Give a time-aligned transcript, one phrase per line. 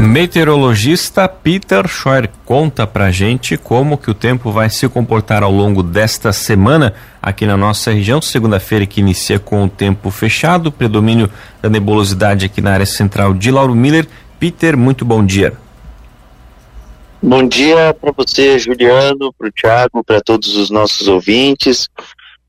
[0.00, 5.82] Meteorologista Peter Scheuer conta pra gente como que o tempo vai se comportar ao longo
[5.82, 8.18] desta semana aqui na nossa região.
[8.18, 13.50] Segunda-feira que inicia com o tempo fechado, predomínio da nebulosidade aqui na área central de
[13.50, 14.08] Lauro Miller.
[14.38, 15.52] Peter, muito bom dia.
[17.22, 21.90] Bom dia para você, Juliano, para o Thiago, para todos os nossos ouvintes.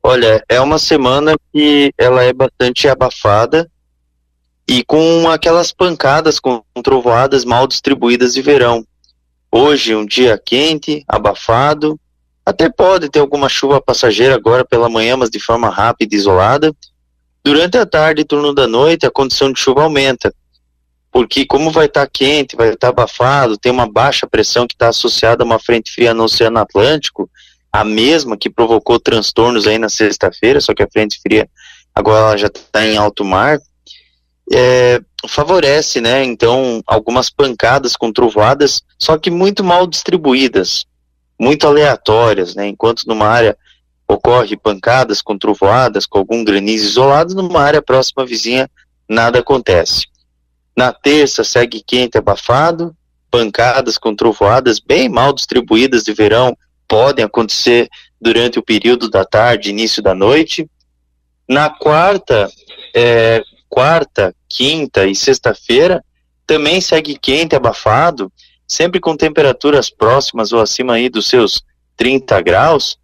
[0.00, 3.68] Olha, é uma semana que ela é bastante abafada,
[4.68, 8.84] e com aquelas pancadas com trovoadas mal distribuídas de verão.
[9.50, 11.98] Hoje, um dia quente, abafado,
[12.46, 16.74] até pode ter alguma chuva passageira agora pela manhã, mas de forma rápida e isolada.
[17.42, 20.32] Durante a tarde e turno da noite, a condição de chuva aumenta,
[21.10, 24.74] porque como vai estar tá quente, vai estar tá abafado, tem uma baixa pressão que
[24.74, 27.30] está associada a uma frente fria no Oceano Atlântico,
[27.72, 31.48] a mesma que provocou transtornos aí na sexta-feira, só que a frente fria
[31.94, 33.58] agora já está em alto mar,
[34.52, 40.86] é, favorece, né, então, algumas pancadas com trovoadas, só que muito mal distribuídas,
[41.38, 43.56] muito aleatórias, né, enquanto numa área
[44.08, 48.68] ocorre pancadas com trovoadas, com algum granizo isolado, numa área próxima vizinha
[49.08, 50.06] nada acontece.
[50.76, 52.94] Na terça segue quente abafado,
[53.30, 56.56] pancadas com trovoadas bem mal distribuídas de verão
[56.88, 57.88] podem acontecer
[58.20, 60.68] durante o período da tarde, início da noite.
[61.48, 62.50] Na quarta,
[62.94, 66.04] é, quarta, quinta e sexta-feira
[66.46, 68.30] também segue quente, abafado,
[68.66, 71.62] sempre com temperaturas próximas ou acima aí dos seus
[71.96, 72.98] 30 graus,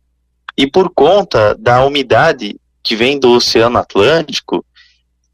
[0.56, 4.64] e por conta da umidade que vem do Oceano Atlântico,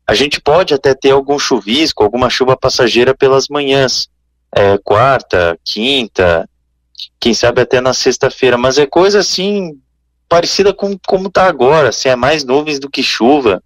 [0.06, 4.08] a gente pode até ter algum chuvisco, alguma chuva passageira pelas manhãs,
[4.55, 6.46] é, quarta, quinta,
[7.18, 9.80] quem sabe até na sexta-feira, mas é coisa assim
[10.28, 13.62] parecida com como está agora, assim, é mais nuvens do que chuva,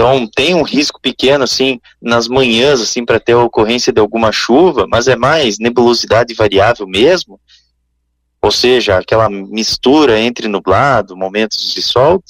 [0.00, 4.32] então tem um risco pequeno assim nas manhãs assim para ter a ocorrência de alguma
[4.32, 7.38] chuva, mas é mais nebulosidade variável mesmo.
[8.40, 12.24] Ou seja, aquela mistura entre nublado, momentos de sol,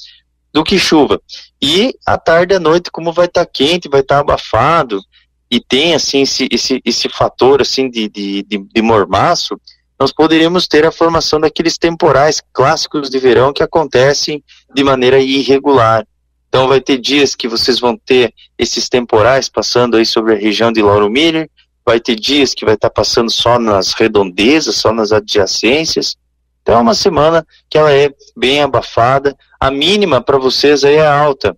[0.51, 1.21] do que chuva.
[1.61, 5.01] E à tarde e à noite, como vai estar tá quente, vai estar tá abafado,
[5.49, 9.57] e tem assim esse, esse, esse fator assim de, de, de, de mormaço,
[9.97, 14.43] nós poderíamos ter a formação daqueles temporais clássicos de verão que acontecem
[14.75, 16.05] de maneira irregular.
[16.51, 20.69] Então vai ter dias que vocês vão ter esses temporais passando aí sobre a região
[20.69, 21.49] de Lauro Miller,
[21.85, 26.17] vai ter dias que vai estar tá passando só nas redondezas, só nas adjacências.
[26.61, 29.33] Então é uma semana que ela é bem abafada.
[29.57, 31.55] A mínima para vocês aí é alta.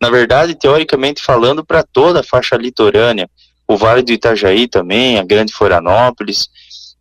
[0.00, 3.28] Na verdade, teoricamente falando, para toda a faixa litorânea,
[3.66, 6.48] o Vale do Itajaí também, a Grande Florianópolis,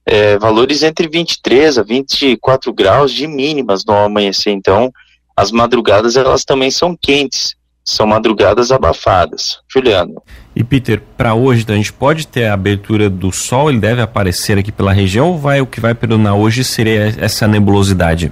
[0.04, 4.52] é, valores entre 23 a 24 graus de mínimas no amanhecer.
[4.52, 4.92] Então,
[5.36, 9.60] as madrugadas elas também são quentes, são madrugadas abafadas.
[9.68, 10.22] Juliano.
[10.56, 14.58] E Peter, para hoje a gente pode ter a abertura do sol, ele deve aparecer
[14.58, 18.32] aqui pela região ou vai o que vai predominar hoje seria essa nebulosidade?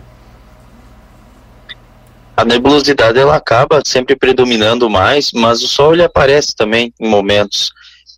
[2.36, 7.72] A nebulosidade ela acaba sempre predominando mais, mas o sol ele aparece também em momentos.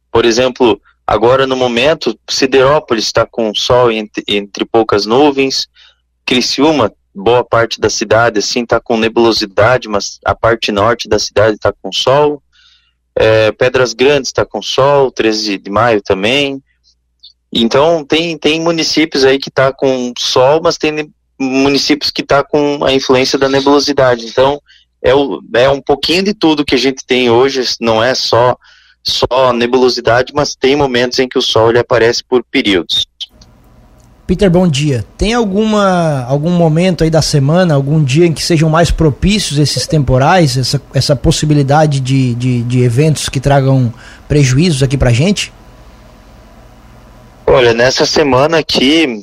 [0.09, 5.67] Por exemplo, agora no momento, Siderópolis está com sol entre, entre poucas nuvens,
[6.25, 11.55] Criciúma boa parte da cidade assim está com nebulosidade, mas a parte norte da cidade
[11.55, 12.43] está com sol.
[13.15, 16.61] É, Pedras Grandes está com sol, 13 de maio também.
[17.53, 21.09] Então tem, tem municípios aí que está com sol, mas tem
[21.39, 24.25] municípios que está com a influência da nebulosidade.
[24.25, 24.61] Então
[25.01, 28.57] é, o, é um pouquinho de tudo que a gente tem hoje, não é só
[29.07, 33.05] só nebulosidade, mas tem momentos em que o sol ele aparece por períodos.
[34.27, 35.05] Peter, bom dia.
[35.17, 39.85] Tem alguma algum momento aí da semana, algum dia em que sejam mais propícios esses
[39.85, 43.93] temporais, essa, essa possibilidade de, de, de eventos que tragam
[44.27, 45.53] prejuízos aqui pra gente?
[47.45, 49.21] Olha, nessa semana aqui,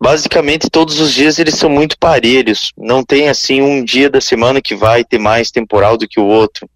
[0.00, 2.72] basicamente todos os dias eles são muito parelhos.
[2.78, 6.24] Não tem assim um dia da semana que vai ter mais temporal do que o
[6.24, 6.70] outro.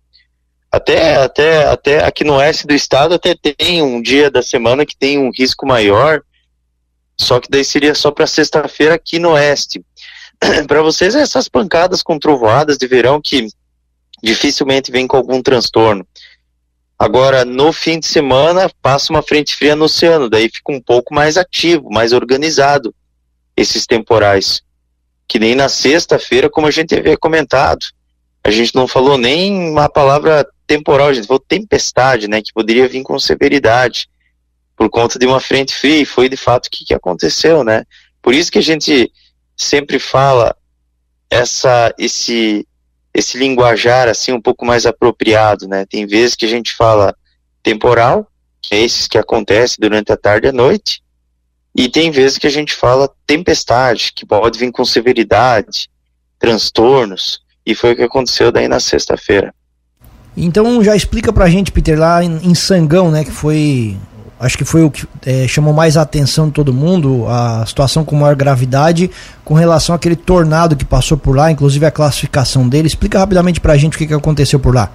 [0.70, 4.96] Até, até, até aqui no oeste do estado até tem um dia da semana que
[4.96, 6.22] tem um risco maior,
[7.18, 9.84] só que daí seria só para sexta-feira aqui no oeste.
[10.68, 13.48] para vocês, essas pancadas com trovoadas de verão que
[14.22, 16.06] dificilmente vem com algum transtorno.
[16.98, 21.14] Agora, no fim de semana, passa uma frente fria no oceano, daí fica um pouco
[21.14, 22.94] mais ativo, mais organizado
[23.56, 24.62] esses temporais.
[25.28, 27.84] Que nem na sexta-feira, como a gente havia comentado.
[28.42, 32.88] A gente não falou nem uma palavra temporal, a gente falou tempestade, né, que poderia
[32.88, 34.08] vir com severidade
[34.76, 37.84] por conta de uma frente fria, e foi de fato o que, que aconteceu, né?
[38.20, 39.11] Por isso que a gente
[39.56, 40.55] sempre fala
[41.31, 42.67] essa esse
[43.14, 45.87] esse linguajar assim um pouco mais apropriado, né?
[45.87, 47.17] Tem vezes que a gente fala
[47.62, 48.31] temporal,
[48.61, 51.02] que é esses que acontecem durante a tarde e a noite,
[51.75, 55.88] e tem vezes que a gente fala tempestade, que pode vir com severidade,
[56.38, 59.55] transtornos, e foi o que aconteceu daí na sexta-feira.
[60.37, 63.96] Então já explica pra gente, Peter, lá em, em Sangão, né, que foi
[64.38, 68.04] acho que foi o que é, chamou mais a atenção de todo mundo, a situação
[68.04, 69.10] com maior gravidade
[69.44, 72.86] com relação àquele tornado que passou por lá, inclusive a classificação dele.
[72.86, 74.90] Explica rapidamente pra gente o que, que aconteceu por lá.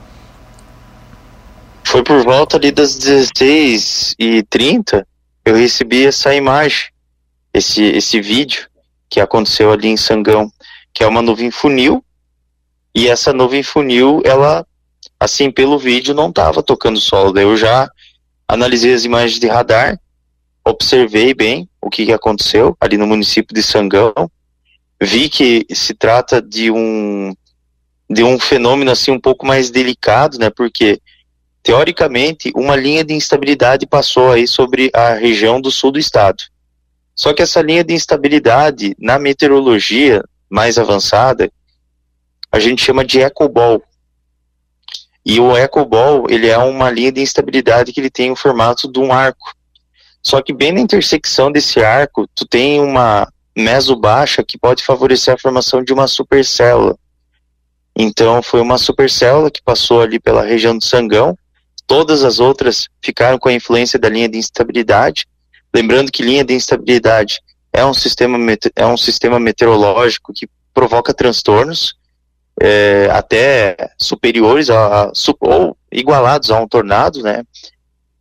[1.83, 5.05] Foi por volta ali das 16 e 30
[5.43, 6.85] eu recebi essa imagem,
[7.53, 8.67] esse, esse vídeo
[9.09, 10.51] que aconteceu ali em Sangão,
[10.93, 12.03] que é uma nuvem funil,
[12.93, 14.65] e essa nuvem funil, ela,
[15.19, 17.33] assim, pelo vídeo, não estava tocando solo.
[17.33, 17.89] Daí eu já
[18.51, 19.97] analisei as imagens de radar,
[20.65, 24.13] observei bem o que, aconteceu ali no município de Sangão,
[25.01, 27.33] vi que se trata de um
[28.09, 30.49] de um fenômeno assim um pouco mais delicado, né?
[30.49, 30.99] Porque
[31.63, 36.43] teoricamente uma linha de instabilidade passou aí sobre a região do sul do estado.
[37.15, 41.49] Só que essa linha de instabilidade na meteorologia mais avançada
[42.51, 43.81] a gente chama de ecoball.
[45.25, 48.99] E o ecoball, ele é uma linha de instabilidade que ele tem o formato de
[48.99, 49.53] um arco.
[50.21, 55.37] Só que bem na intersecção desse arco, tu tem uma mesobaixa que pode favorecer a
[55.37, 56.95] formação de uma supercélula.
[57.95, 61.37] Então foi uma supercélula que passou ali pela região do Sangão.
[61.85, 65.27] Todas as outras ficaram com a influência da linha de instabilidade.
[65.73, 67.39] Lembrando que linha de instabilidade
[67.73, 68.37] é um sistema,
[68.75, 71.95] é um sistema meteorológico que provoca transtornos
[72.63, 77.43] é, até superiores a, a, ou igualados a um tornado, né?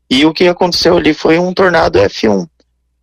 [0.08, 2.48] E o que aconteceu ali foi um tornado F1,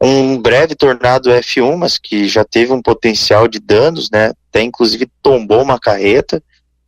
[0.01, 4.33] um breve tornado F1, mas que já teve um potencial de danos, né?
[4.49, 6.41] Até inclusive tombou uma carreta,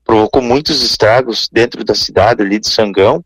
[0.03, 3.23] provocou muitos estragos dentro da cidade ali de Sangão.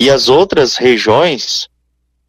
[0.00, 1.68] E as outras regiões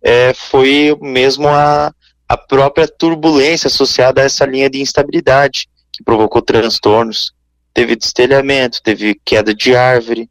[0.01, 1.93] é, foi mesmo a,
[2.27, 7.36] a própria turbulência associada a essa linha de instabilidade que provocou transtornos
[7.77, 10.27] teve destelhamento, teve queda de árvore.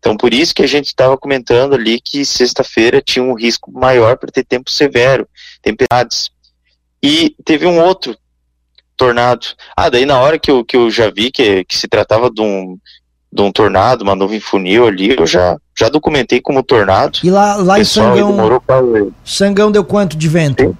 [0.00, 4.16] Então, por isso que a gente estava comentando ali que sexta-feira tinha um risco maior
[4.16, 5.28] para ter tempo severo,
[5.62, 6.28] tempestades.
[7.00, 8.16] E teve um outro
[8.96, 9.46] tornado.
[9.76, 12.42] Ah, daí na hora que eu, que eu já vi que, que se tratava de
[12.42, 12.76] um,
[13.32, 17.20] de um tornado, uma nuvem funil ali, eu já, já documentei como tornado.
[17.22, 18.60] E lá, lá em Sangão,
[19.24, 20.76] Sangão deu quanto de vento?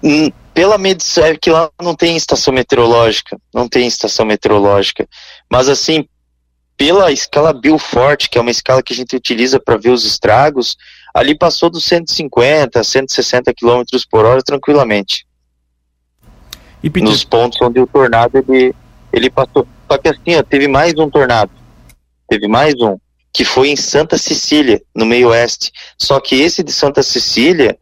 [0.00, 5.06] Hum, pela medição, é que lá não tem estação meteorológica, não tem estação meteorológica,
[5.50, 6.08] mas assim,
[6.78, 10.74] pela escala Beaufort, que é uma escala que a gente utiliza para ver os estragos,
[11.12, 15.26] ali passou dos 150 a 160 km por hora tranquilamente.
[16.82, 16.88] E.
[17.02, 18.74] Nos pontos onde o tornado ele,
[19.12, 19.68] ele passou.
[19.86, 21.52] Só que assim, ó, teve mais um tornado.
[22.30, 22.96] Teve mais um,
[23.30, 25.70] que foi em Santa Cecília, no meio oeste.
[25.98, 27.78] Só que esse de Santa Cecília,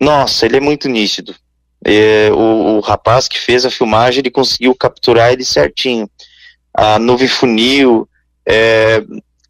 [0.00, 1.36] nossa, ele é muito nítido.
[1.84, 6.10] É, o, o, rapaz que fez a filmagem ele conseguiu capturar ele certinho.
[6.74, 8.08] A nuvem funil,
[8.46, 9.02] é,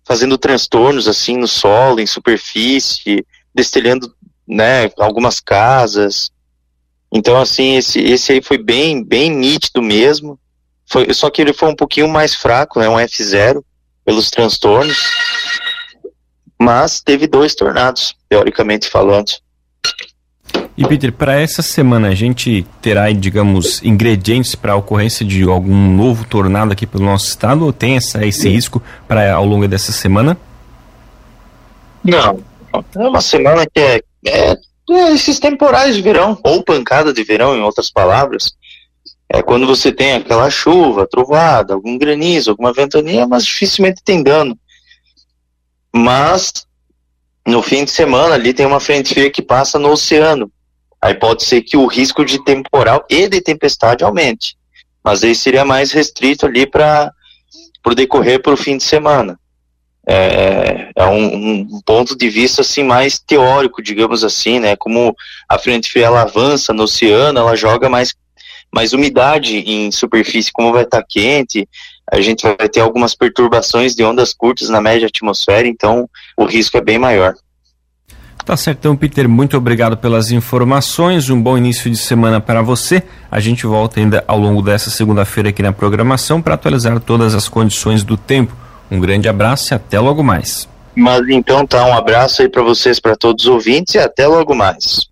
[0.05, 4.15] fazendo transtornos assim no solo, em superfície, destelhando
[4.47, 6.31] né, algumas casas.
[7.11, 10.39] Então assim esse, esse aí foi bem bem nítido mesmo.
[10.87, 13.63] Foi, só que ele foi um pouquinho mais fraco, né, um F0
[14.05, 14.99] pelos transtornos.
[16.61, 19.33] Mas teve dois tornados, teoricamente falando.
[20.79, 25.75] E Peter, para essa semana a gente terá, digamos, ingredientes para a ocorrência de algum
[25.91, 29.91] novo tornado aqui pelo nosso estado ou tem essa, esse risco para ao longo dessa
[29.91, 30.39] semana?
[32.05, 32.41] Não,
[32.95, 37.57] é uma semana que é, é, é, esses temporais de verão ou pancada de verão,
[37.57, 38.53] em outras palavras.
[39.29, 44.57] É quando você tem aquela chuva, trovada, algum granizo, alguma ventania, mas dificilmente tem dano.
[45.93, 46.53] Mas
[47.45, 50.49] no fim de semana ali tem uma frente fria que passa no oceano.
[51.01, 54.57] Aí pode ser que o risco de temporal e de tempestade aumente.
[55.03, 57.13] Mas aí seria mais restrito ali para
[57.87, 59.39] o decorrer para o fim de semana.
[60.11, 64.75] É, é um, um, ponto de vista assim mais teórico, digamos assim, né?
[64.75, 65.15] Como
[65.49, 68.15] a frente fria ela avança no oceano, ela joga mais,
[68.73, 71.69] mais umidade em superfície, como vai estar tá quente,
[72.11, 76.79] a gente vai ter algumas perturbações de ondas curtas na média atmosfera, então o risco
[76.79, 77.35] é bem maior.
[78.49, 79.29] Tá certão, Peter.
[79.29, 81.29] Muito obrigado pelas informações.
[81.29, 83.03] Um bom início de semana para você.
[83.31, 87.47] A gente volta ainda ao longo dessa segunda-feira aqui na programação para atualizar todas as
[87.47, 88.57] condições do tempo.
[88.91, 90.67] Um grande abraço e até logo mais.
[90.97, 94.55] Mas então tá, um abraço aí para vocês, para todos os ouvintes e até logo
[94.55, 95.07] mais.